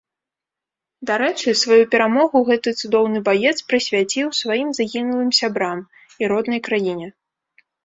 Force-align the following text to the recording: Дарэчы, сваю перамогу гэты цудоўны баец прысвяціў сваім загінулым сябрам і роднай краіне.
Дарэчы, 1.09 1.53
сваю 1.63 1.77
перамогу 1.93 2.41
гэты 2.47 2.69
цудоўны 2.81 3.19
баец 3.29 3.53
прысвяціў 3.69 4.27
сваім 4.41 4.69
загінулым 4.81 5.31
сябрам 5.43 5.87
і 6.25 6.33
роднай 6.35 6.67
краіне. 6.73 7.07